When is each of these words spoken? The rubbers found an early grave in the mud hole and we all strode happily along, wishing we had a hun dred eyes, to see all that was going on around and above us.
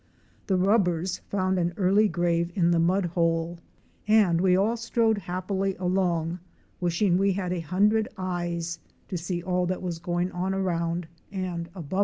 The 0.47 0.57
rubbers 0.57 1.19
found 1.29 1.59
an 1.59 1.75
early 1.77 2.07
grave 2.07 2.51
in 2.55 2.71
the 2.71 2.79
mud 2.79 3.05
hole 3.13 3.59
and 4.07 4.41
we 4.41 4.55
all 4.57 4.75
strode 4.75 5.19
happily 5.19 5.75
along, 5.75 6.39
wishing 6.79 7.19
we 7.19 7.33
had 7.33 7.53
a 7.53 7.59
hun 7.59 7.89
dred 7.89 8.07
eyes, 8.17 8.79
to 9.09 9.17
see 9.19 9.43
all 9.43 9.67
that 9.67 9.83
was 9.83 9.99
going 9.99 10.31
on 10.31 10.55
around 10.55 11.07
and 11.31 11.67
above 11.75 11.93
us. 11.93 11.99